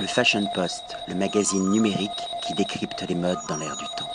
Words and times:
Le 0.00 0.06
Fashion 0.06 0.44
Post, 0.54 0.96
le 1.08 1.16
magazine 1.16 1.70
numérique 1.70 2.10
qui 2.46 2.54
décrypte 2.54 3.04
les 3.08 3.16
modes 3.16 3.38
dans 3.48 3.56
l'air 3.56 3.76
du 3.76 3.84
temps. 3.96 4.08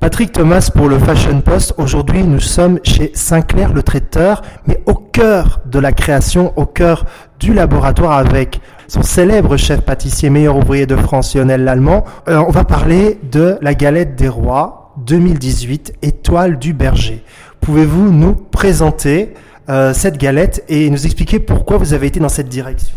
Patrick 0.00 0.32
Thomas 0.32 0.68
pour 0.74 0.88
le 0.88 0.98
Fashion 0.98 1.40
Post. 1.42 1.74
Aujourd'hui, 1.78 2.24
nous 2.24 2.40
sommes 2.40 2.80
chez 2.82 3.12
Sinclair 3.14 3.72
le 3.72 3.84
traiteur, 3.84 4.42
mais 4.66 4.82
au 4.86 4.94
cœur 4.94 5.60
de 5.66 5.78
la 5.78 5.92
création, 5.92 6.52
au 6.56 6.66
cœur 6.66 7.04
du 7.38 7.54
laboratoire 7.54 8.14
avec 8.14 8.60
son 8.88 9.02
célèbre 9.04 9.56
chef 9.56 9.80
pâtissier 9.82 10.28
meilleur 10.28 10.56
ouvrier 10.56 10.86
de 10.86 10.96
France, 10.96 11.36
Lionel 11.36 11.62
Lallemand. 11.62 12.04
Euh, 12.28 12.38
on 12.38 12.50
va 12.50 12.64
parler 12.64 13.20
de 13.30 13.58
la 13.62 13.74
galette 13.74 14.16
des 14.16 14.28
rois 14.28 14.92
2018, 15.06 15.94
étoile 16.02 16.58
du 16.58 16.72
berger. 16.72 17.22
Pouvez-vous 17.60 18.10
nous 18.10 18.34
présenter 18.34 19.34
euh, 19.68 19.94
cette 19.94 20.18
galette 20.18 20.64
et 20.68 20.90
nous 20.90 21.06
expliquer 21.06 21.38
pourquoi 21.38 21.76
vous 21.76 21.94
avez 21.94 22.08
été 22.08 22.18
dans 22.18 22.28
cette 22.28 22.48
direction? 22.48 22.96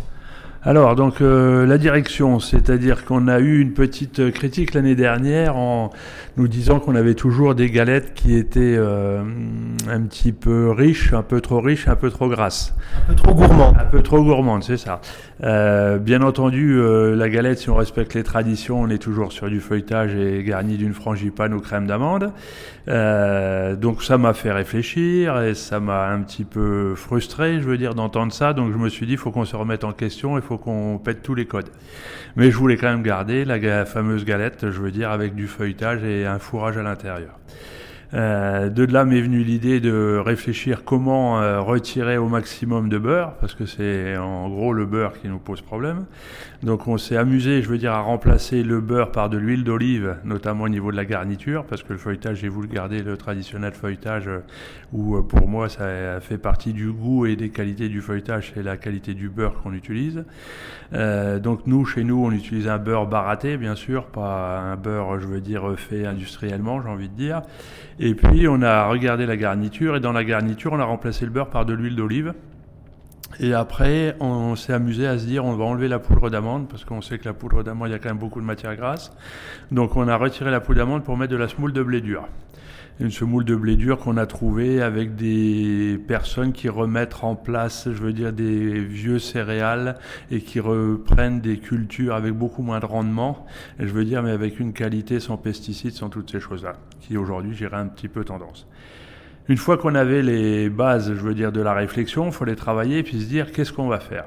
Alors, 0.68 0.95
donc 0.95 1.21
euh, 1.21 1.65
la 1.65 1.77
direction, 1.77 2.41
c'est-à-dire 2.41 3.05
qu'on 3.05 3.30
a 3.30 3.39
eu 3.39 3.62
une 3.62 3.71
petite 3.71 4.31
critique 4.31 4.73
l'année 4.73 4.95
dernière 4.95 5.55
en 5.55 5.91
nous 6.35 6.49
disant 6.49 6.81
qu'on 6.81 6.93
avait 6.95 7.13
toujours 7.13 7.55
des 7.55 7.70
galettes 7.70 8.13
qui 8.13 8.35
étaient 8.35 8.76
euh, 8.77 9.23
un 9.90 10.02
petit 10.02 10.34
peu 10.34 10.71
riches, 10.71 11.13
un 11.13 11.23
peu 11.23 11.40
trop 11.40 11.62
riches, 11.62 11.88
un 11.88 11.95
peu 11.95 12.09
trop 12.09 12.27
grasses. 12.27 12.76
Un 12.98 13.07
peu 13.07 13.16
trop 13.16 13.34
gourmandes. 13.34 13.76
Un 13.80 13.85
peu 13.85 14.02
trop 14.02 14.21
gourmandes, 14.21 14.62
c'est 14.62 14.76
ça. 14.76 14.99
Euh, 15.41 15.99
bien 15.99 16.21
entendu, 16.21 16.77
la 17.15 17.29
galette, 17.29 17.59
si 17.59 17.70
on 17.70 17.76
respecte 17.76 18.13
les 18.13 18.23
traditions, 18.23 18.81
on 18.81 18.90
est 18.90 18.98
toujours 18.98 19.31
sur 19.31 19.48
du 19.48 19.62
feuilletage 19.62 20.15
et 20.15 20.43
garni 20.43 20.76
d'une 20.76 20.93
frangipane 20.93 21.54
ou 21.54 21.62
crème 21.62 21.88
d'amande. 21.88 22.34
donc 22.88 24.04
ça 24.04 24.18
m'a 24.18 24.34
fait 24.34 24.52
réfléchir 24.52 25.41
et 25.41 25.54
ça 25.54 25.79
m'a 25.79 26.09
un 26.09 26.20
petit 26.23 26.43
peu 26.43 26.93
frustré, 26.95 27.62
je 27.62 27.65
veux 27.65 27.77
dire, 27.77 27.95
d'entendre 27.95 28.34
ça. 28.34 28.52
Donc 28.52 28.73
je 28.73 28.77
me 28.77 28.90
suis 28.90 29.05
dit, 29.05 29.13
il 29.13 29.18
faut 29.18 29.31
qu'on 29.31 29.45
se 29.45 29.55
remette 29.55 29.85
en 29.85 29.93
question, 29.93 30.38
il 30.38 30.41
faut 30.41 30.56
qu'on 30.57 30.99
pète 31.03 31.21
tous 31.23 31.35
les 31.35 31.45
codes. 31.45 31.70
Mais 32.35 32.52
je 32.52 32.57
voulais 32.57 32.77
quand 32.77 32.89
même 32.89 33.03
garder 33.03 33.45
la 33.45 33.85
fameuse 33.85 34.25
galette, 34.25 34.70
je 34.71 34.82
veux 34.82 34.91
dire, 34.91 35.12
avec 35.12 35.35
du 35.35 35.48
feuilletage 35.48 36.04
et 36.04 36.26
un 36.26 36.40
fourrage 36.40 36.77
à 36.77 36.84
l'intérieur. 36.84 37.40
Euh, 38.13 38.70
de 38.70 38.86
là 38.86 39.04
m'est 39.04 39.20
venue 39.20 39.44
l'idée 39.44 39.82
de 39.82 40.22
réfléchir 40.24 40.86
comment 40.86 41.41
euh, 41.41 41.60
retirer 41.60 42.18
au 42.18 42.30
maximum 42.30 42.88
de 42.88 42.98
beurre, 42.98 43.34
parce 43.41 43.54
que 43.54 43.66
c'est 43.66 44.16
en 44.18 44.48
gros 44.48 44.72
le 44.72 44.86
beurre 44.86 45.20
qui 45.20 45.27
nous 45.27 45.40
pose 45.40 45.62
problème. 45.62 46.05
Donc 46.63 46.88
on 46.88 46.98
s'est 46.98 47.18
amusé, 47.18 47.62
je 47.62 47.68
veux 47.68 47.78
dire, 47.78 47.91
à 47.91 48.00
remplacer 48.00 48.63
le 48.63 48.80
beurre 48.80 49.12
par 49.12 49.30
de 49.30 49.38
l'huile 49.38 49.63
d'olive, 49.66 50.16
notamment 50.24 50.63
au 50.63 50.70
niveau 50.70 50.91
de 50.91 50.96
la 50.96 51.05
garniture, 51.05 51.66
parce 51.66 51.84
que 51.84 51.94
le 51.94 52.00
feuilletage, 52.00 52.38
j'ai 52.38 52.48
voulu 52.48 52.70
garder 52.70 53.04
le 53.04 53.18
traditionnel 53.18 53.74
feuilletage, 53.74 54.28
euh, 54.28 54.40
où 54.94 55.22
pour 55.22 55.50
moi 55.50 55.68
ça 55.68 56.22
fait 56.22 56.38
partie 56.38 56.72
du 56.72 56.91
goût 56.91 57.26
et 57.26 57.35
des 57.35 57.50
qualités 57.50 57.90
du 57.90 58.00
feuilletage, 58.00 58.54
c'est 58.55 58.63
la 58.63 58.78
qualité 58.78 59.13
du 59.13 59.28
beurre 59.28 59.62
qu'on 59.62 59.74
utilise. 59.74 60.24
donc 60.94 61.68
nous, 61.68 61.85
chez 61.85 62.05
nous, 62.05 62.24
on 62.24 62.32
utilise 62.32 62.70
un 62.70 62.78
beurre 62.78 63.05
baraté, 63.05 63.58
bien 63.58 63.76
sûr, 63.76 64.06
pas 64.06 64.59
un 64.59 64.78
beurre, 64.78 65.19
je 65.19 65.28
veux 65.28 65.41
dire, 65.41 65.78
fait 65.78 66.06
industriellement, 66.06 66.81
j'ai 66.81 66.88
envie 66.88 67.09
de 67.09 67.16
dire. 67.16 67.41
Et 68.00 68.13
puis 68.13 68.47
on 68.47 68.62
a 68.62 68.88
regardé 68.88 69.25
la 69.25 69.38
garniture 69.38 69.95
et 69.95 70.00
dans 70.00 70.12
la 70.12 70.23
garniture 70.23 70.73
on 70.73 70.79
a 70.79 70.85
remplacé 70.85 71.25
le 71.25 71.31
beurre 71.31 71.50
par 71.50 71.66
de 71.66 71.73
l'huile 71.73 71.95
d'olive. 71.95 72.34
Et 73.39 73.53
après, 73.53 74.16
on 74.19 74.56
s'est 74.56 74.73
amusé 74.73 75.06
à 75.06 75.19
se 75.19 75.25
dire, 75.25 75.45
on 75.45 75.53
va 75.53 75.66
enlever 75.66 75.88
la 75.88 76.00
poudre 76.00 76.29
d'amande, 76.29 76.67
parce 76.69 76.85
qu'on 76.85 77.01
sait 77.01 77.19
que 77.19 77.25
la 77.25 77.34
poudre 77.34 77.62
d'amande, 77.62 77.89
il 77.89 77.91
y 77.91 77.94
a 77.94 78.00
quand 78.00 78.09
même 78.09 78.17
beaucoup 78.17 78.39
de 78.39 78.45
matière 78.45 78.75
grasse. 78.75 79.12
Donc 79.69 79.95
on 79.95 80.07
a 80.07 80.16
retiré 80.16 80.50
la 80.50 80.59
poudre 80.59 80.79
d'amande 80.79 81.03
pour 81.03 81.17
mettre 81.17 81.34
de 81.34 81.38
la 81.38 81.47
semoule 81.47 81.73
de 81.73 81.84
blé 81.84 82.01
dur 82.01 82.28
une 83.00 83.12
semoule 83.12 83.45
de 83.45 83.56
blé 83.56 83.75
dur 83.75 84.00
qu'on 84.00 84.17
a 84.17 84.25
trouvé 84.25 84.81
avec 84.81 85.16
des 85.16 86.00
personnes 86.07 86.51
qui 86.51 86.67
remettent 86.67 87.23
en 87.23 87.35
place, 87.35 87.88
je 87.91 88.01
veux 88.01 88.13
dire, 88.13 88.34
des 88.34 88.79
vieux 88.79 89.19
céréales 89.19 90.00
et 90.31 90.41
qui 90.41 90.59
reprennent 90.59 91.39
des 91.39 91.57
cultures 91.57 92.16
avec 92.16 92.34
beaucoup 92.34 92.63
moins 92.63 92.79
de 92.79 92.85
rendement, 92.85 93.45
et 93.79 93.88
je 93.88 93.91
veux 93.91 94.06
dire, 94.06 94.23
mais 94.23 94.31
avec 94.31 94.59
une 94.59 94.73
qualité 94.73 95.19
sans 95.19 95.38
pesticides, 95.38 95.94
sans 95.94 96.09
toutes 96.09 96.31
ces 96.31 96.39
choses-là, 96.39 96.73
qui 97.01 97.17
aujourd'hui, 97.17 97.56
j'irais 97.56 97.78
un 97.78 97.88
petit 97.88 98.07
peu 98.07 98.23
tendance. 98.23 98.67
Une 99.47 99.57
fois 99.57 99.77
qu'on 99.77 99.95
avait 99.95 100.23
les 100.23 100.69
bases, 100.69 101.13
je 101.13 101.22
veux 101.22 101.35
dire, 101.35 101.51
de 101.51 101.61
la 101.61 101.73
réflexion, 101.73 102.25
il 102.25 102.31
faut 102.33 102.45
les 102.45 102.55
travailler 102.55 102.99
et 102.99 103.03
puis 103.03 103.22
se 103.22 103.27
dire 103.27 103.51
qu'est-ce 103.51 103.72
qu'on 103.72 103.88
va 103.88 103.99
faire? 103.99 104.25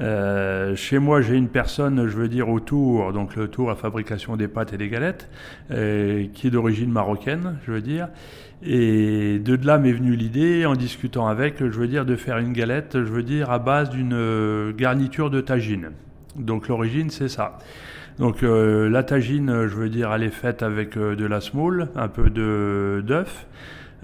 Euh, 0.00 0.76
chez 0.76 0.98
moi, 0.98 1.20
j'ai 1.20 1.34
une 1.34 1.48
personne, 1.48 2.06
je 2.08 2.16
veux 2.16 2.28
dire, 2.28 2.48
autour, 2.48 3.12
donc 3.12 3.36
le 3.36 3.48
tour 3.48 3.70
à 3.70 3.74
fabrication 3.74 4.36
des 4.36 4.48
pâtes 4.48 4.72
et 4.72 4.76
des 4.76 4.88
galettes, 4.88 5.28
euh, 5.70 6.26
qui 6.32 6.46
est 6.46 6.50
d'origine 6.50 6.90
marocaine, 6.90 7.56
je 7.66 7.72
veux 7.72 7.80
dire. 7.80 8.08
Et 8.62 9.38
de 9.38 9.66
là 9.66 9.78
m'est 9.78 9.92
venue 9.92 10.14
l'idée, 10.14 10.66
en 10.66 10.74
discutant 10.74 11.26
avec, 11.26 11.58
je 11.58 11.78
veux 11.78 11.88
dire, 11.88 12.04
de 12.04 12.16
faire 12.16 12.38
une 12.38 12.52
galette, 12.52 12.92
je 12.94 13.10
veux 13.10 13.22
dire, 13.22 13.50
à 13.50 13.58
base 13.58 13.90
d'une 13.90 14.14
euh, 14.14 14.72
garniture 14.72 15.30
de 15.30 15.40
tagine. 15.40 15.90
Donc 16.36 16.68
l'origine, 16.68 17.10
c'est 17.10 17.28
ça. 17.28 17.58
Donc 18.18 18.42
la 18.42 19.04
tagine, 19.04 19.68
je 19.68 19.76
veux 19.76 19.88
dire, 19.88 20.12
elle 20.12 20.24
est 20.24 20.30
faite 20.30 20.64
avec 20.64 20.98
de 20.98 21.24
la 21.24 21.40
semoule, 21.40 21.88
un 21.94 22.08
peu 22.08 22.30
de 22.30 23.00
d'œuf, 23.06 23.46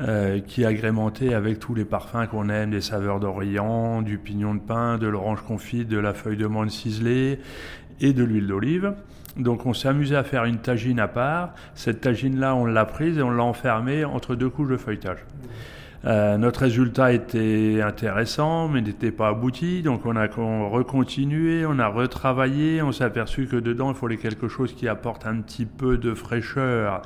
euh, 0.01 0.41
qui 0.41 0.63
est 0.63 0.67
agrémenté 0.67 1.35
avec 1.35 1.61
tous 1.61 1.75
les 1.75 1.85
parfums 1.85 2.27
qu'on 2.29 2.49
aime, 2.49 2.71
des 2.71 2.81
saveurs 2.81 3.21
d'Orient, 3.21 4.03
du 4.03 4.19
pignon 4.19 4.57
de 4.57 4.61
pain, 4.61 4.99
de 4.99 5.07
l'orange 5.07 5.43
confite, 5.43 5.89
de 5.89 5.99
la 5.99 6.15
feuille 6.15 6.37
de 6.37 6.47
menthe 6.47 6.71
ciselée 6.71 7.39
et 8.01 8.13
de 8.13 8.25
l'huile 8.25 8.49
d'olive. 8.49 8.95
Donc 9.37 9.67
on 9.67 9.73
s'est 9.73 9.89
amusé 9.89 10.17
à 10.17 10.25
faire 10.25 10.47
une 10.47 10.59
tagine 10.59 10.99
à 10.99 11.07
part. 11.07 11.55
Cette 11.75 12.01
tagine-là, 12.01 12.55
on 12.57 12.65
l'a 12.65 12.85
prise 12.85 13.19
et 13.19 13.23
on 13.23 13.31
l'a 13.31 13.45
enfermée 13.45 14.05
entre 14.05 14.35
deux 14.35 14.51
couches 14.51 14.71
de 14.71 14.77
feuilletage. 14.77 15.25
Euh, 16.07 16.37
notre 16.37 16.61
résultat 16.61 17.13
était 17.13 17.81
intéressant, 17.81 18.69
mais 18.69 18.83
n'était 18.83 19.13
pas 19.13 19.29
abouti. 19.29 19.83
Donc 19.83 20.07
on 20.07 20.17
a 20.17 20.27
recontinué, 20.27 21.65
on 21.67 21.79
a 21.79 21.87
retravaillé. 21.87 22.83
On 22.83 22.93
s'est 22.93 23.05
aperçu 23.05 23.47
que 23.47 23.57
dedans, 23.57 23.93
il 23.93 23.97
fallait 23.97 24.17
quelque 24.17 24.49
chose 24.49 24.75
qui 24.75 24.87
apporte 24.89 25.27
un 25.27 25.41
petit 25.41 25.67
peu 25.67 25.99
de 25.99 26.15
fraîcheur 26.15 27.03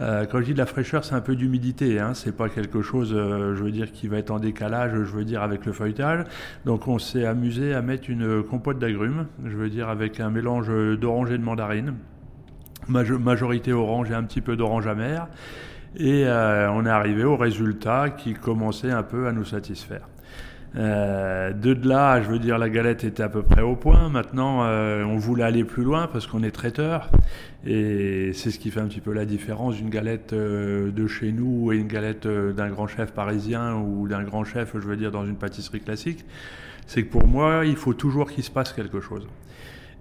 euh, 0.00 0.26
quand 0.26 0.40
je 0.40 0.46
dis 0.46 0.52
de 0.52 0.58
la 0.58 0.66
fraîcheur, 0.66 1.04
c'est 1.04 1.14
un 1.14 1.20
peu 1.20 1.36
d'humidité. 1.36 1.98
Hein. 1.98 2.14
C'est 2.14 2.36
pas 2.36 2.48
quelque 2.48 2.82
chose, 2.82 3.12
euh, 3.14 3.54
je 3.56 3.62
veux 3.62 3.70
dire, 3.70 3.92
qui 3.92 4.08
va 4.08 4.18
être 4.18 4.30
en 4.30 4.38
décalage, 4.38 4.92
je 4.92 5.12
veux 5.12 5.24
dire, 5.24 5.42
avec 5.42 5.66
le 5.66 5.72
feuilletage. 5.72 6.24
Donc, 6.64 6.88
on 6.88 6.98
s'est 6.98 7.26
amusé 7.26 7.74
à 7.74 7.82
mettre 7.82 8.10
une 8.10 8.42
compote 8.42 8.78
d'agrumes, 8.78 9.26
je 9.44 9.56
veux 9.56 9.68
dire, 9.68 9.88
avec 9.88 10.20
un 10.20 10.30
mélange 10.30 10.70
d'orange 10.98 11.30
et 11.30 11.38
de 11.38 11.44
mandarine. 11.44 11.94
majorité 12.88 13.72
orange 13.72 14.10
et 14.10 14.14
un 14.14 14.22
petit 14.22 14.40
peu 14.40 14.56
d'orange 14.56 14.86
amer. 14.86 15.28
Et 15.96 16.26
euh, 16.26 16.70
on 16.70 16.84
est 16.84 16.90
arrivé 16.90 17.24
au 17.24 17.36
résultat 17.36 18.10
qui 18.10 18.34
commençait 18.34 18.90
un 18.90 19.02
peu 19.02 19.26
à 19.26 19.32
nous 19.32 19.44
satisfaire. 19.44 20.02
Euh, 20.76 21.52
de 21.52 21.72
là, 21.88 22.20
je 22.22 22.28
veux 22.28 22.38
dire, 22.38 22.58
la 22.58 22.68
galette 22.68 23.04
était 23.04 23.22
à 23.22 23.28
peu 23.28 23.42
près 23.42 23.62
au 23.62 23.76
point. 23.76 24.08
Maintenant, 24.08 24.64
euh, 24.64 25.02
on 25.04 25.16
voulait 25.16 25.44
aller 25.44 25.64
plus 25.64 25.82
loin 25.82 26.06
parce 26.06 26.26
qu'on 26.26 26.42
est 26.42 26.50
traiteur. 26.50 27.10
Et 27.66 28.32
c'est 28.34 28.50
ce 28.50 28.58
qui 28.58 28.70
fait 28.70 28.80
un 28.80 28.86
petit 28.86 29.00
peu 29.00 29.12
la 29.12 29.24
différence 29.24 29.76
d'une 29.76 29.90
galette 29.90 30.32
euh, 30.32 30.90
de 30.90 31.06
chez 31.06 31.32
nous 31.32 31.72
et 31.72 31.76
une 31.76 31.88
galette 31.88 32.26
d'un 32.26 32.68
grand 32.68 32.86
chef 32.86 33.12
parisien 33.12 33.74
ou 33.74 34.08
d'un 34.08 34.22
grand 34.22 34.44
chef, 34.44 34.72
je 34.74 34.86
veux 34.86 34.96
dire, 34.96 35.10
dans 35.10 35.26
une 35.26 35.36
pâtisserie 35.36 35.80
classique. 35.80 36.24
C'est 36.86 37.04
que 37.04 37.10
pour 37.10 37.26
moi, 37.26 37.62
il 37.64 37.76
faut 37.76 37.94
toujours 37.94 38.30
qu'il 38.30 38.44
se 38.44 38.50
passe 38.50 38.72
quelque 38.72 39.00
chose. 39.00 39.26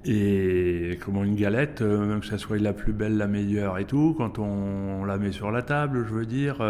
Et 0.06 1.00
comment 1.04 1.24
une 1.24 1.36
galette, 1.36 1.82
même 1.82 2.22
que 2.22 2.26
ça 2.28 2.38
soit 2.38 2.60
la 2.60 2.74
plus 2.74 2.94
belle, 2.94 3.18
la 3.18 3.28
meilleure 3.28 3.78
et 3.78 3.86
tout, 3.86 4.16
quand 4.18 4.40
on, 4.40 5.04
la 5.04 5.18
met 5.18 5.32
sur 5.32 5.52
la 5.52 5.64
table, 5.64 6.06
je 6.08 6.14
veux 6.14 6.26
dire, 6.26 6.62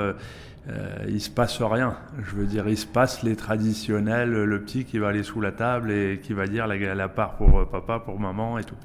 euh, 0.69 1.05
il 1.07 1.21
se 1.21 1.29
passe 1.29 1.61
rien. 1.61 1.95
Je 2.19 2.35
veux 2.35 2.45
dire, 2.45 2.67
il 2.67 2.77
se 2.77 2.85
passe 2.85 3.23
les 3.23 3.35
traditionnels, 3.35 4.31
le 4.31 4.61
petit 4.61 4.83
qui 4.83 4.97
va 4.97 5.09
aller 5.09 5.23
sous 5.23 5.39
la 5.39 5.51
table 5.51 5.91
et 5.91 6.19
qui 6.21 6.33
va 6.33 6.47
dire 6.47 6.67
la, 6.67 6.95
la 6.95 7.07
part 7.07 7.35
pour 7.35 7.59
euh, 7.59 7.65
papa, 7.65 7.99
pour 7.99 8.19
maman 8.19 8.57
et 8.57 8.63
tout. 8.63 8.75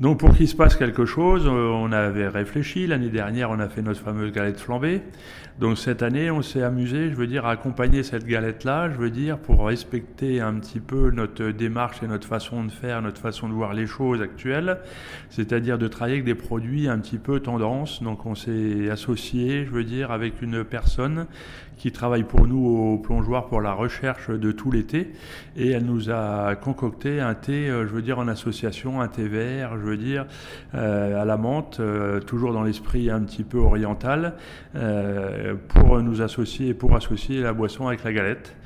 Donc 0.00 0.18
pour 0.18 0.36
qu'il 0.36 0.48
se 0.48 0.56
passe 0.56 0.74
quelque 0.74 1.04
chose, 1.04 1.46
euh, 1.46 1.68
on 1.68 1.92
avait 1.92 2.26
réfléchi. 2.26 2.86
L'année 2.88 3.10
dernière, 3.10 3.50
on 3.50 3.60
a 3.60 3.68
fait 3.68 3.80
notre 3.80 4.00
fameuse 4.00 4.32
galette 4.32 4.58
flambée. 4.58 5.02
Donc 5.60 5.78
cette 5.78 6.02
année, 6.02 6.32
on 6.32 6.42
s'est 6.42 6.64
amusé, 6.64 7.10
je 7.10 7.14
veux 7.14 7.28
dire, 7.28 7.46
à 7.46 7.52
accompagner 7.52 8.02
cette 8.02 8.26
galette-là, 8.26 8.90
je 8.90 8.96
veux 8.96 9.10
dire, 9.10 9.38
pour 9.38 9.66
respecter 9.66 10.40
un 10.40 10.54
petit 10.54 10.80
peu 10.80 11.12
notre 11.12 11.50
démarche 11.50 12.02
et 12.02 12.08
notre 12.08 12.26
façon 12.26 12.64
de 12.64 12.72
faire, 12.72 13.00
notre 13.02 13.20
façon 13.20 13.48
de 13.48 13.54
voir 13.54 13.72
les 13.72 13.86
choses 13.86 14.20
actuelles, 14.20 14.78
c'est-à-dire 15.30 15.78
de 15.78 15.86
travailler 15.86 16.16
avec 16.16 16.24
des 16.24 16.34
produits 16.34 16.88
un 16.88 16.98
petit 16.98 17.18
peu 17.18 17.38
tendance. 17.38 18.02
Donc 18.02 18.26
on 18.26 18.34
s'est 18.34 18.90
associé, 18.90 19.64
je 19.64 19.70
veux 19.70 19.84
dire, 19.84 20.10
avec 20.10 20.42
une 20.42 20.64
personne 20.64 21.26
qui 21.76 21.92
travaille 21.92 22.24
pour 22.24 22.46
nous 22.46 22.66
au 22.66 22.98
plongeoir 22.98 23.46
pour 23.46 23.60
la 23.60 23.72
recherche 23.72 24.30
de 24.30 24.52
tout 24.52 24.70
l'été, 24.70 25.12
et 25.56 25.70
elle 25.70 25.84
nous 25.84 26.10
a 26.10 26.54
concocté 26.56 27.20
un 27.20 27.34
thé, 27.34 27.68
euh, 27.68 27.86
je 27.86 27.92
veux 27.92 28.02
dire, 28.02 28.18
en 28.18 28.28
association, 28.28 29.00
un 29.00 29.08
thé 29.08 29.28
vert, 29.28 29.76
je 29.84 29.90
veux 29.90 29.96
dire, 29.96 30.26
euh, 30.74 31.20
à 31.20 31.24
la 31.24 31.36
menthe, 31.36 31.78
euh, 31.80 32.20
toujours 32.20 32.52
dans 32.52 32.62
l'esprit 32.62 33.10
un 33.10 33.20
petit 33.20 33.44
peu 33.44 33.58
oriental. 33.58 34.34
Euh, 34.76 35.54
pour 35.68 36.00
nous 36.02 36.22
associer 36.22 36.74
pour 36.74 36.96
associer 36.96 37.40
la 37.40 37.52
boisson 37.52 37.86
avec 37.86 38.02
la 38.04 38.12
galette. 38.12 38.56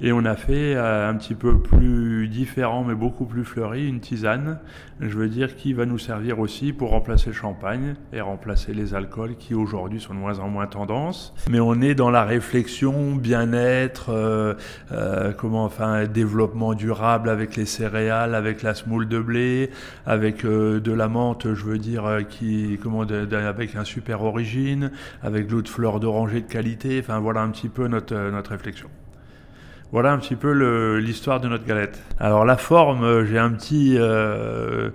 Et 0.00 0.12
on 0.12 0.24
a 0.24 0.36
fait 0.36 0.76
un 0.76 1.14
petit 1.16 1.34
peu 1.34 1.58
plus 1.58 2.28
différent, 2.28 2.84
mais 2.84 2.94
beaucoup 2.94 3.24
plus 3.24 3.44
fleuri, 3.44 3.88
une 3.88 3.98
tisane, 3.98 4.60
je 5.00 5.16
veux 5.18 5.28
dire, 5.28 5.56
qui 5.56 5.72
va 5.72 5.86
nous 5.86 5.98
servir 5.98 6.38
aussi 6.38 6.72
pour 6.72 6.90
remplacer 6.90 7.30
le 7.30 7.32
champagne 7.32 7.96
et 8.12 8.20
remplacer 8.20 8.72
les 8.74 8.94
alcools 8.94 9.34
qui 9.34 9.54
aujourd'hui 9.54 10.00
sont 10.00 10.14
de 10.14 10.20
moins 10.20 10.38
en 10.38 10.48
moins 10.48 10.68
tendance. 10.68 11.34
Mais 11.50 11.58
on 11.58 11.80
est 11.80 11.96
dans 11.96 12.10
la 12.10 12.22
réflexion, 12.22 13.16
bien-être, 13.16 14.56
comment, 15.36 15.64
enfin, 15.64 16.06
développement 16.06 16.74
durable 16.74 17.28
avec 17.28 17.56
les 17.56 17.66
céréales, 17.66 18.36
avec 18.36 18.62
la 18.62 18.74
semoule 18.74 19.08
de 19.08 19.18
blé, 19.18 19.70
avec 20.06 20.44
de 20.76 20.92
la 20.92 21.08
menthe, 21.08 21.54
je 21.54 21.64
veux 21.64 21.78
dire, 21.78 22.04
euh, 22.04 22.22
qui, 22.22 22.78
comment, 22.82 23.02
avec 23.02 23.76
un 23.76 23.84
super 23.84 24.22
origine, 24.22 24.90
avec 25.22 25.50
l'eau 25.50 25.62
de 25.62 25.68
fleurs 25.68 26.00
d'oranger 26.00 26.42
de 26.42 26.50
qualité. 26.50 27.00
Enfin, 27.02 27.18
voilà 27.18 27.40
un 27.40 27.50
petit 27.50 27.68
peu 27.68 27.88
notre 27.88 28.14
notre 28.30 28.50
réflexion. 28.50 28.88
Voilà 29.90 30.12
un 30.12 30.18
petit 30.18 30.36
peu 30.36 30.52
l'histoire 30.98 31.40
de 31.40 31.48
notre 31.48 31.64
galette. 31.64 32.02
Alors 32.20 32.44
la 32.44 32.58
forme, 32.58 33.24
j'ai 33.24 33.38
un 33.38 33.50
petit 33.50 33.96
euh, 33.96 34.90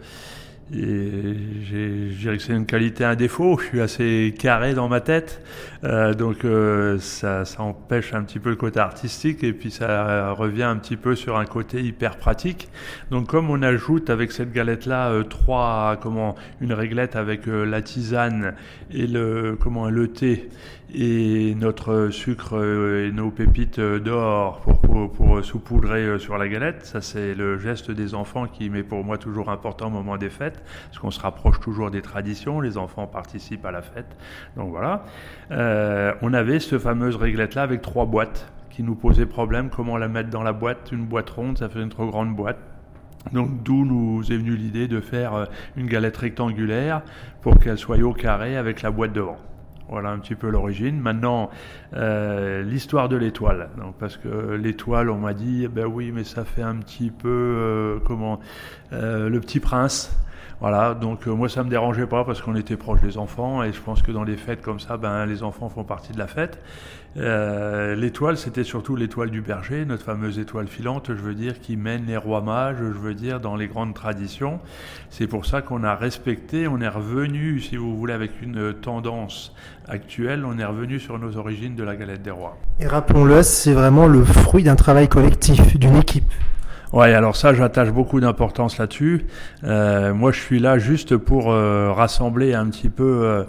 et 0.75 1.35
je 1.63 2.19
dirais 2.19 2.37
que 2.37 2.43
c'est 2.43 2.53
une 2.53 2.65
qualité, 2.65 3.03
un 3.03 3.15
défaut. 3.15 3.59
Je 3.59 3.65
suis 3.65 3.81
assez 3.81 4.35
carré 4.37 4.73
dans 4.73 4.89
ma 4.89 5.01
tête, 5.01 5.41
euh, 5.83 6.13
donc 6.13 6.45
euh, 6.45 6.97
ça, 6.99 7.45
ça, 7.45 7.61
empêche 7.61 8.13
un 8.13 8.23
petit 8.23 8.39
peu 8.39 8.49
le 8.49 8.55
côté 8.55 8.79
artistique 8.79 9.43
et 9.43 9.53
puis 9.53 9.69
ça 9.69 10.31
revient 10.31 10.63
un 10.63 10.77
petit 10.77 10.97
peu 10.97 11.15
sur 11.15 11.37
un 11.37 11.45
côté 11.45 11.81
hyper 11.81 12.17
pratique. 12.17 12.69
Donc 13.11 13.27
comme 13.27 13.49
on 13.49 13.61
ajoute 13.61 14.09
avec 14.09 14.31
cette 14.31 14.51
galette 14.51 14.85
là 14.85 15.09
euh, 15.09 15.23
trois, 15.23 15.97
comment, 16.01 16.35
une 16.61 16.73
réglette 16.73 17.15
avec 17.15 17.47
euh, 17.47 17.65
la 17.65 17.81
tisane 17.81 18.55
et 18.91 19.05
le, 19.05 19.57
comment, 19.59 19.89
le 19.89 20.07
thé 20.07 20.49
et 20.95 21.55
notre 21.55 22.09
sucre 22.11 22.63
et 22.63 23.11
nos 23.11 23.31
pépites 23.31 23.79
d'or 23.79 24.61
pour, 24.61 24.79
pour, 24.79 25.11
pour 25.11 25.43
saupoudrer 25.43 26.19
sur 26.19 26.37
la 26.37 26.47
galette. 26.47 26.85
Ça, 26.85 27.01
c'est 27.01 27.33
le 27.33 27.57
geste 27.57 27.89
des 27.89 28.13
enfants 28.13 28.45
qui 28.45 28.69
m'est 28.69 28.83
pour 28.83 29.03
moi 29.03 29.17
toujours 29.17 29.49
important 29.49 29.87
au 29.87 29.89
moment 29.89 30.17
des 30.17 30.29
fêtes, 30.29 30.62
parce 30.85 30.99
qu'on 30.99 31.11
se 31.11 31.19
rapproche 31.19 31.59
toujours 31.59 31.91
des 31.91 32.01
traditions. 32.01 32.61
Les 32.61 32.77
enfants 32.77 33.07
participent 33.07 33.65
à 33.65 33.71
la 33.71 33.81
fête. 33.81 34.15
Donc 34.55 34.71
voilà. 34.71 35.05
Euh, 35.51 36.13
on 36.21 36.33
avait 36.33 36.59
cette 36.59 36.79
fameuse 36.79 37.15
réglette-là 37.15 37.63
avec 37.63 37.81
trois 37.81 38.05
boîtes 38.05 38.51
qui 38.69 38.83
nous 38.83 38.95
posaient 38.95 39.25
problème. 39.25 39.69
Comment 39.69 39.97
la 39.97 40.07
mettre 40.07 40.29
dans 40.29 40.43
la 40.43 40.53
boîte? 40.53 40.91
Une 40.91 41.05
boîte 41.05 41.29
ronde, 41.29 41.57
ça 41.57 41.69
fait 41.69 41.81
une 41.81 41.89
trop 41.89 42.07
grande 42.07 42.35
boîte. 42.35 42.59
Donc 43.31 43.63
d'où 43.63 43.85
nous 43.85 44.31
est 44.31 44.37
venue 44.37 44.55
l'idée 44.55 44.87
de 44.87 44.99
faire 44.99 45.47
une 45.77 45.87
galette 45.87 46.17
rectangulaire 46.17 47.01
pour 47.41 47.57
qu'elle 47.57 47.77
soit 47.77 47.99
au 47.99 48.13
carré 48.13 48.57
avec 48.57 48.81
la 48.81 48.91
boîte 48.91 49.13
devant. 49.13 49.37
Voilà 49.89 50.09
un 50.09 50.19
petit 50.19 50.35
peu 50.35 50.49
l'origine. 50.49 50.99
Maintenant, 50.99 51.49
euh, 51.93 52.63
l'histoire 52.63 53.09
de 53.09 53.15
l'étoile. 53.15 53.69
Donc, 53.77 53.95
parce 53.99 54.17
que 54.17 54.55
l'étoile, 54.55 55.09
on 55.09 55.17
m'a 55.17 55.33
dit, 55.33 55.67
ben 55.67 55.85
oui, 55.85 56.11
mais 56.11 56.23
ça 56.23 56.45
fait 56.45 56.61
un 56.61 56.75
petit 56.77 57.11
peu, 57.11 57.29
euh, 57.29 57.99
comment, 58.05 58.39
euh, 58.93 59.29
le 59.29 59.39
petit 59.39 59.59
prince. 59.59 60.17
Voilà, 60.63 60.93
donc 60.93 61.27
euh, 61.27 61.31
moi 61.31 61.49
ça 61.49 61.61
me 61.61 61.69
dérangeait 61.69 62.07
pas 62.07 62.23
parce 62.23 62.41
qu'on 62.41 62.55
était 62.55 62.77
proche 62.77 63.01
des 63.01 63.17
enfants 63.17 63.63
et 63.63 63.73
je 63.73 63.81
pense 63.81 64.01
que 64.01 64.13
dans 64.13 64.23
les 64.23 64.37
fêtes 64.37 64.61
comme 64.61 64.79
ça, 64.79 64.95
ben 64.95 65.25
les 65.25 65.43
enfants 65.43 65.67
font 65.67 65.83
partie 65.83 66.13
de 66.13 66.17
la 66.17 66.25
fête. 66.25 66.57
Euh, 67.17 67.95
l'étoile, 67.95 68.37
c'était 68.37 68.63
surtout 68.63 68.95
l'étoile 68.95 69.29
du 69.29 69.41
berger, 69.41 69.83
notre 69.83 70.05
fameuse 70.05 70.39
étoile 70.39 70.67
filante, 70.67 71.07
je 71.09 71.21
veux 71.21 71.35
dire, 71.35 71.59
qui 71.59 71.75
mène 71.75 72.05
les 72.05 72.15
rois 72.15 72.39
mages, 72.39 72.77
je 72.77 72.97
veux 72.97 73.13
dire, 73.13 73.41
dans 73.41 73.57
les 73.57 73.67
grandes 73.67 73.93
traditions. 73.93 74.61
C'est 75.09 75.27
pour 75.27 75.45
ça 75.45 75.61
qu'on 75.61 75.83
a 75.83 75.95
respecté, 75.95 76.65
on 76.65 76.79
est 76.79 76.87
revenu, 76.87 77.59
si 77.59 77.75
vous 77.75 77.97
voulez, 77.97 78.13
avec 78.13 78.41
une 78.41 78.73
tendance 78.73 79.53
actuelle, 79.89 80.45
on 80.45 80.57
est 80.57 80.65
revenu 80.65 80.97
sur 80.97 81.19
nos 81.19 81.35
origines 81.35 81.75
de 81.75 81.83
la 81.83 81.97
galette 81.97 82.21
des 82.21 82.31
rois. 82.31 82.57
Et 82.79 82.87
rappelons-le, 82.87 83.43
c'est 83.43 83.73
vraiment 83.73 84.07
le 84.07 84.23
fruit 84.23 84.63
d'un 84.63 84.77
travail 84.77 85.09
collectif, 85.09 85.77
d'une 85.77 85.97
équipe. 85.97 86.31
Ouais, 86.93 87.11
alors 87.11 87.35
ça, 87.35 87.55
j'attache 87.55 87.89
beaucoup 87.89 88.19
d'importance 88.19 88.77
là-dessus. 88.77 89.25
Euh, 89.63 90.13
moi, 90.13 90.31
je 90.31 90.39
suis 90.39 90.59
là 90.59 90.77
juste 90.77 91.17
pour 91.17 91.51
euh, 91.51 91.91
rassembler 91.91 92.53
un 92.53 92.67
petit 92.67 92.89
peu, 92.89 93.21
euh, 93.23 93.43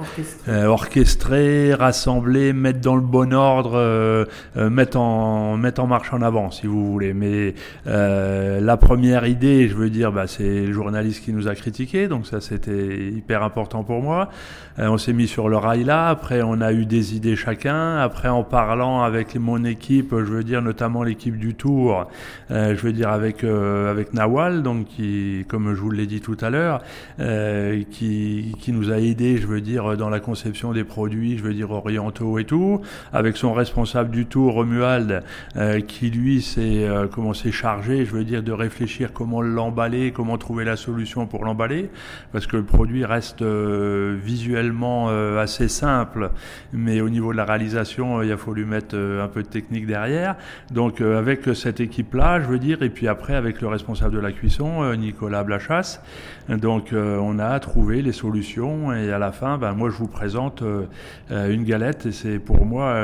euh 0.49 0.65
orchestrer, 0.65 1.75
rassembler, 1.75 2.55
mettre 2.55 2.81
dans 2.81 2.97
le 2.97 3.03
bon 3.03 3.35
ordre, 3.35 3.73
euh, 3.75 4.25
euh, 4.57 4.71
mettre 4.71 4.99
en 4.99 5.59
mettre 5.59 5.83
en 5.83 5.87
marche 5.87 6.15
en 6.15 6.23
avant, 6.23 6.51
si 6.51 6.67
vous 6.67 6.91
voulez. 6.91 7.13
Mais 7.13 7.55
la 7.85 8.79
première 8.79 9.27
idée, 9.27 9.69
je 9.69 9.75
veux 9.75 9.91
dire, 9.91 10.11
bah, 10.11 10.27
c'est 10.27 10.65
le 10.65 10.73
journaliste 10.73 11.23
qui 11.23 11.35
nous 11.35 11.47
a 11.47 11.55
critiqué, 11.55 12.09
donc 12.09 12.27
ça, 12.27 12.41
c'était 12.41 13.11
hyper 13.11 13.43
important 13.43 13.85
pour 13.85 14.01
moi. 14.01 14.31
on 14.79 14.97
s'est 14.97 15.13
mis 15.13 15.29
sur 15.29 15.51
le 15.51 15.59
rail 15.59 15.85
là. 15.85 16.09
Après, 16.09 16.41
on 16.41 16.63
a 16.63 16.73
eu 16.73 16.87
des 16.87 17.15
idées 17.15 17.37
chacun. 17.37 17.99
Après, 17.99 18.29
en 18.29 18.43
parlant 18.43 19.03
avec 19.03 19.35
mon 19.35 19.65
équipe, 19.67 20.13
je 20.13 20.33
veux 20.33 20.45
dire 20.45 20.63
notamment 20.63 21.03
l'équipe 21.03 21.39
du 21.39 21.55
Tour, 21.55 22.09
je 22.49 22.81
veux 22.81 22.93
dire 22.93 23.11
avec 23.11 23.34
avec, 23.35 23.45
euh, 23.45 23.91
avec 23.91 24.15
Nawal, 24.15 24.63
donc 24.63 24.87
qui, 24.87 25.45
comme 25.49 25.75
je 25.75 25.81
vous 25.81 25.91
l'ai 25.91 26.07
dit 26.07 26.21
tout 26.21 26.37
à 26.41 26.51
l'heure, 26.51 26.83
euh, 27.21 27.83
qui, 27.91 28.55
qui 28.61 28.73
nous 28.73 28.93
a 28.93 28.99
aidé, 28.99 29.39
je 29.39 29.47
veux 29.47 29.61
dire, 29.61 29.97
dans 29.97 30.11
la 30.11 30.21
conception 30.21 30.73
des 30.73 30.85
produits, 30.85 31.37
je 31.37 31.43
veux 31.43 31.55
dire, 31.55 31.71
orientaux 31.71 32.39
et 32.39 32.45
tout, 32.45 32.81
avec 33.13 33.37
son 33.37 33.53
responsable 33.53 34.11
du 34.11 34.27
tout, 34.27 34.51
Romuald, 34.51 35.23
euh, 35.57 35.81
qui 35.81 36.11
lui 36.11 36.43
s'est 36.43 36.87
comment 37.13 37.35
s'est 37.35 37.53
chargé, 37.53 38.05
je 38.05 38.13
veux 38.13 38.25
dire, 38.25 38.43
de 38.43 38.53
réfléchir 38.53 39.13
comment 39.13 39.43
l'emballer, 39.43 40.13
comment 40.13 40.39
trouver 40.39 40.65
la 40.65 40.77
solution 40.77 41.27
pour 41.27 41.45
l'emballer, 41.45 41.91
parce 42.33 42.47
que 42.47 42.57
le 42.57 42.63
produit 42.63 43.05
reste 43.05 43.43
visuellement 43.43 45.09
assez 45.39 45.69
simple, 45.69 46.31
mais 46.73 47.01
au 47.01 47.09
niveau 47.09 47.33
de 47.33 47.37
la 47.37 47.45
réalisation, 47.45 48.23
il 48.23 48.31
a 48.31 48.37
fallu 48.37 48.65
mettre 48.65 48.97
un 48.97 49.29
peu 49.29 49.43
de 49.43 49.49
technique 49.49 49.87
derrière. 49.87 50.37
Donc 50.71 51.01
avec 51.01 51.49
cette 51.55 51.81
équipe-là, 51.81 52.41
je 52.41 52.47
veux 52.47 52.59
dire, 52.59 52.83
et 52.83 52.91
puis 52.91 53.09
après 53.09 53.24
avec 53.33 53.61
le 53.63 53.69
responsable 53.69 54.15
de 54.15 54.21
la 54.21 54.33
cuisson, 54.33 54.83
euh, 54.83 54.97
Nicolas 54.97 55.43
Blachasse. 55.45 56.03
Donc 56.49 56.93
euh, 56.93 57.19
on 57.23 57.39
a 57.39 57.59
trouvé 57.61 58.03
les 58.03 58.13
solutions 58.13 58.93
et 58.93 59.11
à 59.11 59.19
la 59.19 59.33
fin, 59.33 59.57
ben, 59.57 59.73
moi 59.73 59.89
je 59.89 59.97
vous 59.97 60.09
présente 60.09 60.63
euh, 60.63 60.87
une 61.31 61.65
galette 61.65 62.07
et 62.07 62.13
c'est 62.13 62.39
pour 62.39 62.67
moi, 62.67 62.95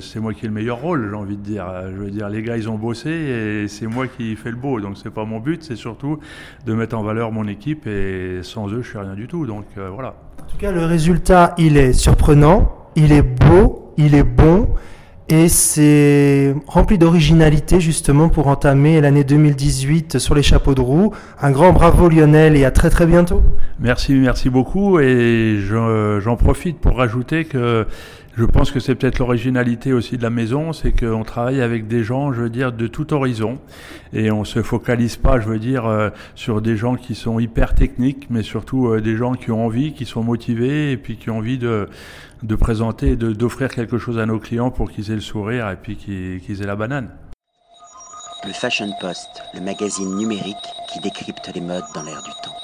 c'est 0.00 0.20
moi 0.20 0.34
qui 0.34 0.44
ai 0.44 0.48
le 0.48 0.54
meilleur 0.54 0.80
rôle, 0.80 1.08
j'ai 1.08 1.16
envie 1.16 1.36
de 1.36 1.42
dire. 1.42 1.66
Je 1.86 1.96
veux 1.96 2.10
dire, 2.10 2.28
les 2.28 2.42
gars 2.42 2.56
ils 2.56 2.68
ont 2.68 2.76
bossé 2.76 3.10
et 3.10 3.68
c'est 3.68 3.86
moi 3.86 4.06
qui 4.06 4.36
fais 4.36 4.50
le 4.50 4.56
beau. 4.56 4.80
Donc 4.80 4.98
c'est 4.98 5.10
pas 5.10 5.24
mon 5.24 5.40
but, 5.40 5.62
c'est 5.62 5.76
surtout 5.76 6.18
de 6.66 6.74
mettre 6.74 6.96
en 6.96 7.02
valeur 7.02 7.32
mon 7.32 7.48
équipe 7.48 7.86
et 7.86 8.40
sans 8.42 8.68
eux 8.68 8.82
je 8.82 8.88
suis 8.88 8.98
rien 8.98 9.14
du 9.14 9.26
tout. 9.26 9.46
Donc 9.46 9.64
voilà. 9.76 10.14
En 10.42 10.46
tout 10.46 10.58
cas, 10.58 10.72
le 10.72 10.84
résultat 10.84 11.54
il 11.56 11.78
est 11.78 11.94
surprenant, 11.94 12.90
il 12.96 13.12
est 13.12 13.22
beau, 13.22 13.94
il 13.96 14.14
est 14.14 14.24
bon. 14.24 14.68
Et 15.30 15.48
c'est 15.48 16.54
rempli 16.66 16.98
d'originalité 16.98 17.80
justement 17.80 18.28
pour 18.28 18.48
entamer 18.48 19.00
l'année 19.00 19.24
2018 19.24 20.18
sur 20.18 20.34
les 20.34 20.42
chapeaux 20.42 20.74
de 20.74 20.82
roue. 20.82 21.12
Un 21.40 21.50
grand 21.50 21.72
bravo 21.72 22.10
Lionel 22.10 22.56
et 22.56 22.66
à 22.66 22.70
très 22.70 22.90
très 22.90 23.06
bientôt. 23.06 23.42
Merci, 23.80 24.12
merci 24.14 24.50
beaucoup 24.50 25.00
et 25.00 25.58
j'en 25.60 26.36
profite 26.36 26.78
pour 26.78 26.98
rajouter 26.98 27.46
que 27.46 27.86
je 28.36 28.44
pense 28.44 28.70
que 28.70 28.80
c'est 28.80 28.94
peut-être 28.94 29.18
l'originalité 29.18 29.92
aussi 29.92 30.18
de 30.18 30.22
la 30.22 30.30
maison, 30.30 30.72
c'est 30.72 30.92
qu'on 30.92 31.22
travaille 31.22 31.60
avec 31.60 31.86
des 31.86 32.02
gens, 32.02 32.32
je 32.32 32.42
veux 32.42 32.50
dire, 32.50 32.72
de 32.72 32.86
tout 32.86 33.14
horizon, 33.14 33.58
et 34.12 34.30
on 34.30 34.44
se 34.44 34.62
focalise 34.62 35.16
pas, 35.16 35.38
je 35.38 35.46
veux 35.46 35.58
dire, 35.60 35.86
euh, 35.86 36.10
sur 36.34 36.60
des 36.60 36.76
gens 36.76 36.96
qui 36.96 37.14
sont 37.14 37.38
hyper 37.38 37.74
techniques, 37.74 38.26
mais 38.30 38.42
surtout 38.42 38.88
euh, 38.88 39.00
des 39.00 39.16
gens 39.16 39.34
qui 39.34 39.52
ont 39.52 39.64
envie, 39.64 39.92
qui 39.94 40.04
sont 40.04 40.22
motivés, 40.22 40.92
et 40.92 40.96
puis 40.96 41.16
qui 41.16 41.30
ont 41.30 41.38
envie 41.38 41.58
de, 41.58 41.88
de 42.42 42.54
présenter, 42.56 43.16
d'offrir 43.16 43.68
quelque 43.68 43.98
chose 43.98 44.18
à 44.18 44.26
nos 44.26 44.38
clients 44.38 44.70
pour 44.70 44.90
qu'ils 44.90 45.10
aient 45.10 45.16
le 45.16 45.20
sourire 45.20 45.70
et 45.70 45.76
puis 45.76 45.96
qu'ils 45.96 46.40
qu 46.40 46.52
aient 46.60 46.66
la 46.66 46.76
banane. 46.76 47.10
Le 48.46 48.52
Fashion 48.52 48.90
Post, 49.00 49.42
le 49.54 49.60
magazine 49.60 50.16
numérique 50.16 50.56
qui 50.92 51.00
décrypte 51.00 51.50
les 51.54 51.62
modes 51.62 51.84
dans 51.94 52.02
l'air 52.02 52.22
du 52.22 52.30
temps. 52.42 52.63